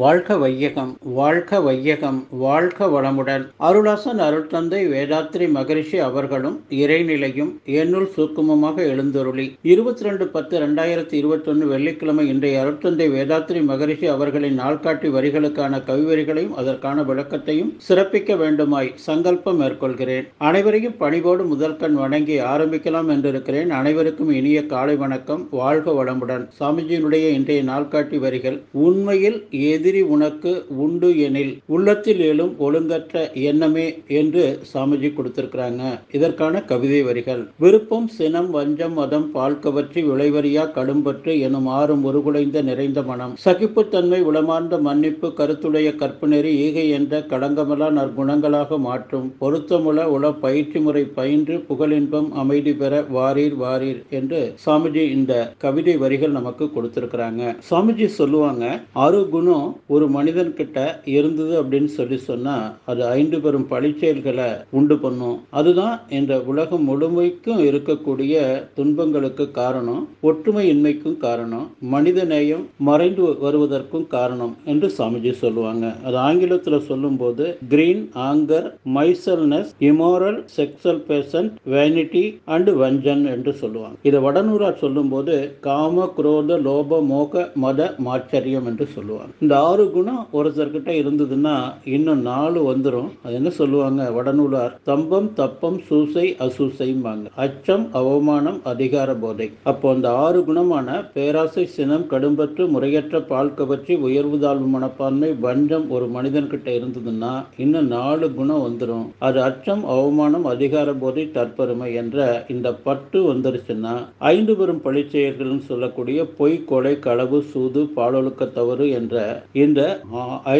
[0.00, 3.44] வாழ்க வையகம் வாழ்க வையகம் வாழ்க வளமுடன்.
[3.60, 9.46] அருளாசன் அருள் தந்தை வேதாத்ரி மகரிஷி அவர்களும் இறைநிலையும் என்னுள் சூக்குமமாக எழுந்தருளி.
[9.62, 17.02] இருபத்தி ரெண்டு பத்து ரெண்டாயிரத்தி இருபத்தொன்னு வெள்ளிக்கிழமை இன்றைய அருட்தந்தை வேதாத்ரி மகரிஷி அவர்களின் நாள்காட்டி வரிகளுக்கான கவிவரிகளையும் அதற்கான
[17.02, 20.28] விளக்கத்தையும் சிறப்பிக்க வேண்டுமாய் சங்கல்பம் மேற்கொள்கிறேன்.
[20.36, 23.68] அனைவரையும் பணிவோடு முதல் கண் வணங்கி ஆரம்பிக்கலாம் என்றிருக்கிறேன்.
[23.68, 25.48] அனைவருக்கும் இனிய காலை வணக்கம்.
[25.50, 26.46] வாழ்க வளமுடன்.
[26.60, 30.52] சாமிஜியினுடைய இன்றைய நாள்காட்டி வரிகள் உண்மையில் ஏது எதிரி உனக்கு
[30.84, 33.84] உண்டு எனில் உள்ளத்தில் எழும் ஒழுங்கற்ற எண்ணமே
[34.20, 35.82] என்று சாமிஜி கொடுத்திருக்கிறாங்க.
[36.16, 37.42] இதற்கான கவிதை வரிகள்.
[37.64, 43.36] விருப்பம் சினம் வஞ்சம் மதம் பால் கவற்றி விளைவரியா கடும்பற்று எனும் ஆறும் ஒருகுலைந்த நிறைந்த மனம்.
[43.44, 49.28] சகிப்புத்தன்மை உளமார்ந்த மன்னிப்பு கருத்துடைய கற்பனெறி ஈகை என்ற கடங்கமலா நற்குணங்களாக மாற்றும்.
[49.44, 55.32] பொருத்தமுள உள பயிற்சி முறை பயின்று புகழின்பம் அமைதி பெற வாரீர் வாரீர் என்று சாமிஜி இந்த
[55.66, 57.54] கவிதை வரிகள் நமக்கு கொடுத்திருக்கிறாங்க.
[57.70, 58.66] சாமிஜி சொல்லுவாங்க
[59.06, 60.78] அருகுணம் குணம் ஒரு மனிதன் கிட்ட
[61.16, 62.56] இருந்தது அப்படின்னு சொல்லி சொன்னா
[62.90, 65.38] அது ஐந்து பெரும் பழிச்செயல்களை உண்டு பண்ணும்.
[65.58, 68.34] அதுதான் இந்த உலகம் முழுமைக்கும் இருக்கக்கூடிய
[68.78, 75.84] துன்பங்களுக்கு காரணம் ஒற்றுமையின்மைக்கும் காரணம் மனித நேயம் மறைந்து வருவதற்கும் காரணம் என்று சாமிஜி சொல்லுவாங்க.
[76.06, 83.96] அது ஆங்கிலத்தில் சொல்லும்போது greed anger miserliness immoral sexual passion vanity and vengeance என்று சொல்லுவாங்க.
[84.08, 85.34] இதை வடநூறா சொல்லும்போது
[85.68, 89.32] காம குரோத லோப மோக மத மாச்சரியம் என்று சொல்லுவாங்க.
[89.44, 91.54] இந்த ஆறு குணம் ஒருத்தர்கிட்ட இருந்ததுன்னா
[91.94, 94.02] இன்னும் நாலு வந்துடும் அது என்ன சொல்லுவாங்க?
[94.16, 97.26] வடநூலார் தம்பம் தப்பம் சூசை அசூசைம்பாங்க.
[97.44, 99.48] அச்சம் அவமானம் அதிகார போதை.
[99.70, 106.08] அப்போ அந்த ஆறு குணமான பேராசை சினம் கடும்பற்று முறையற்ற பால் கவர்ச்சி உயர்வு தாழ்வு மனப்பான்மை வஞ்சம் ஒரு
[106.16, 107.32] மனிதன்கிட்ட இருந்ததுன்னா
[107.64, 112.18] இன்னும் நாலு குணம் வந்துடும் அது அச்சம் அவமானம் அதிகார போதை தற்பெருமை என்ற
[112.54, 113.94] இந்த பட்டு வந்துருச்சுன்னா
[114.32, 119.16] ஐந்து பெரும் பழிச்செயல்கள்னு சொல்லக்கூடிய பொய் கொலை களவு சூது பாலொழுக்க தவறு என்ற
[119.64, 119.80] இந்த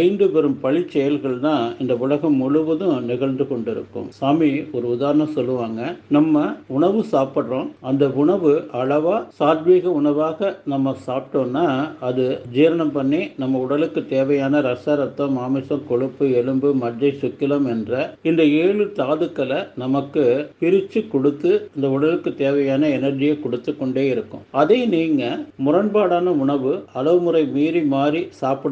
[0.00, 4.06] ஐந்து பெரும் பழி செயல்கள் தான் இந்த உலகம் முழுவதும் நிகழ்ந்து கொண்டிருக்கும்.
[4.18, 5.80] சாமி ஒரு உதாரணம் சொல்லுவாங்க.
[6.16, 6.44] நம்ம
[6.76, 7.68] உணவு சாப்பிட்றோம்.
[7.90, 11.66] அந்த உணவு அளவா சாத்வீக உணவாக நம்ம சாப்பிட்டோம்னா
[12.08, 12.24] அது
[12.56, 17.92] ஜீரணம் பண்ணி நம்ம உடலுக்கு தேவையான ரச ரத்தம் மாமிசம் கொழுப்பு எலும்பு மஜ்ஜை சுக்கிலம் என்ற
[18.30, 20.24] இந்த ஏழு தாதுக்களை நமக்கு
[20.62, 24.44] பிரித்து கொடுத்து இந்த உடலுக்கு தேவையான எனர்ஜியை கொடுத்து கொண்டே இருக்கும்.
[24.62, 25.22] அதை நீங்க
[25.66, 28.22] முரண்பாடான உணவு அளவு முறை மீறி மாறி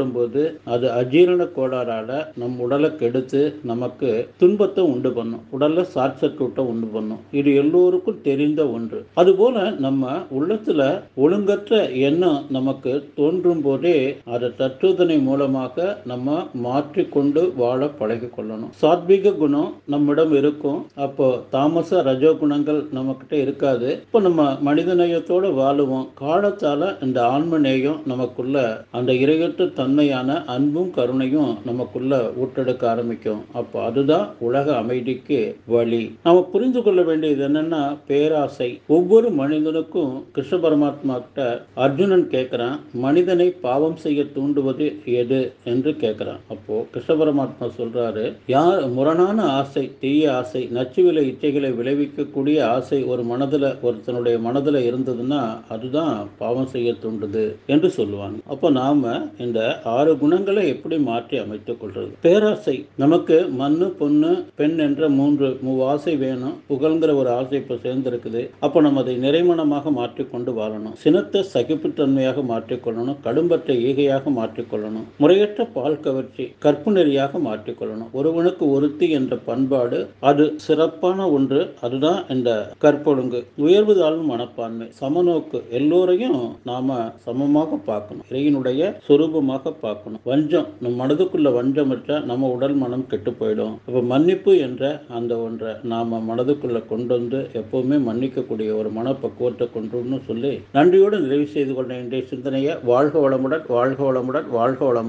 [0.05, 0.43] சாப்பிடும்போது
[0.75, 2.11] அது அஜீரண கோளாறால
[2.41, 4.11] நம் உடலை கெடுத்து நமக்கு
[4.41, 5.43] துன்பத்தை உண்டு பண்ணும்.
[5.57, 7.21] உடல்ல ஷார்ட் சர்க்கியூட்டை உண்டு பண்ணும்.
[7.41, 9.01] இது எல்லோருக்கும் தெரிந்த ஒன்று.
[9.21, 9.57] அதுபோல
[9.87, 10.83] நம்ம உள்ளத்துல
[11.25, 11.73] ஒழுங்கற்ற
[12.09, 13.97] எண்ணம் நமக்கு தோன்றும் போதே
[14.35, 16.37] அதை தற்றுதனை மூலமாக நம்ம
[16.67, 18.73] மாற்றிக்கொண்டு வாழ பழகி கொள்ளணும்.
[18.83, 20.81] சாத்விக குணம் நம்மிடம் இருக்கும்.
[21.07, 23.91] அப்போ தாமச ரஜோ குணங்கள் நம்மக்கிட்ட இருக்காது.
[24.07, 26.07] இப்போ நம்ம மனித நேயத்தோடு வாழுவோம்.
[26.25, 28.63] காலத்தால இந்த ஆன்ம நேயம் நமக்குள்ள
[28.99, 29.63] அந்த இரையற்ற
[29.95, 33.43] தன்மையான அன்பும் கருணையும் நமக்குள்ள ஊட்டெடுக்க ஆரம்பிக்கும்.
[33.59, 35.39] அப்போ அதுதான் உலக அமைதிக்கு
[35.73, 36.01] வழி.
[36.25, 38.69] நம்ம புரிந்து கொள்ள வேண்டியது என்னன்னா பேராசை.
[38.97, 41.45] ஒவ்வொரு மனிதனுக்கும் கிருஷ்ண பரமாத்மா கிட்ட
[41.85, 44.89] அர்ஜுனன் கேட்கிறான் மனிதனை பாவம் செய்ய தூண்டுவது
[45.21, 45.41] எது?
[45.73, 53.01] என்று கேட்கிறான் அப்போ கிருஷ்ண பரமாத்மா சொல்றாரு யார் முரணான ஆசை தீய ஆசை நச்சுவிலை இச்சைகளை விளைவிக்கக்கூடிய ஆசை
[53.13, 58.39] ஒரு மனதில் ஒருத்தனுடைய மனதில் இருந்ததுன்னா அதுதான் பாவம் செய்ய தூண்டுது என்று சொல்லுவாங்க.
[58.53, 59.01] அப்போ நாம
[59.39, 59.61] இந்த
[59.97, 62.77] ஆறு குணங்களை எப்படி மாற்றி அமைத்துக் கொள்றது பேராசை.
[63.03, 64.31] நமக்கு மண்ணு பொண்ணு
[64.61, 68.43] பெண் என்ற மூன்று மூவாசை வேணும் புகழ்ங்கிற ஒரு ஆசை இப்போ சேர்ந்திருக்குது.
[68.67, 70.97] அப்போ நம்ம அதை நிறைமணமாக மாற்றிக்கொண்டு வாழணும்.
[71.05, 79.37] சினத்தை சகிப்புத்தன்மையாக மாற்றிக்கொள்ளணும் கடும்பற்ற ஈகையாக மாற்றிக்கொள்ளணும் முறையற்ற பால் கவர்ச்சி கற்பு நெறியாக மாற்றிக்கொள்ளணும் ஒருவனுக்கு ஒருத்தி என்ற
[79.49, 82.51] பண்பாடு அது சிறப்பான ஒன்று அதுதான் இந்த
[82.85, 83.41] கற்பொழுங்கு.
[83.67, 84.87] உயர்வு தாழ்வு மனப்பான்மை.
[85.01, 86.41] சமநோக்கு எல்லோரையும்
[86.71, 88.27] நாம சமமாக பார்க்கணும்.
[88.31, 90.23] இறையினுடைய சுரூபமாக பார்க்கணும்.
[90.31, 93.75] வஞ்சம் நம் மனதுக்குள்ள வஞ்சம் வச்சா நம்ம உடல் மனம் கெட்டு போயிடும்.
[93.87, 100.53] அப்போ மன்னிப்பு என்ற அந்த ஒன்றை நாம மனதுக்குள்ள கொண்டு வந்து எப்பவுமே மன்னிக்கக்கூடிய ஒரு மனப்பக்குவத்தை கொண்டு சொல்லி
[100.73, 105.03] நன்றியோடு நிறைவு செய்து கொண்ட இன்றைய சிந்தனையை வாழ்க வளமுடன் வாழ்க வளமுடன் வாழ்க வளமுடன்.